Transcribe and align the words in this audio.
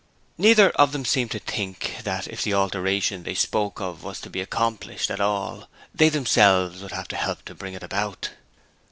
Neither 0.35 0.71
of 0.71 0.93
them 0.93 1.05
seemed 1.05 1.29
to 1.29 1.37
think 1.37 1.97
that 2.03 2.27
if 2.27 2.41
the 2.41 2.55
'alteration' 2.55 3.21
they 3.21 3.35
spoke 3.35 3.79
of 3.79 4.03
were 4.03 4.15
to 4.15 4.31
be 4.31 4.41
accomplished 4.41 5.11
at 5.11 5.21
all 5.21 5.69
they 5.93 6.09
themselves 6.09 6.81
would 6.81 6.91
have 6.91 7.07
to 7.09 7.15
help 7.15 7.45
to 7.45 7.53
bring 7.53 7.75
it 7.75 7.83
about. 7.83 8.31